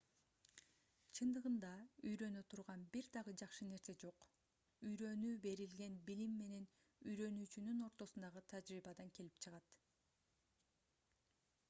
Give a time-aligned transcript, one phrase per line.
[1.17, 1.69] чындыгында
[2.11, 4.25] үйрөнө турган бир дагы жакшы нерсе жок
[4.91, 6.65] үйрөнүү берилген билим менен
[7.11, 9.77] үйрөнүүчүнүн ортосундагы тажрыйбадан келип чыгат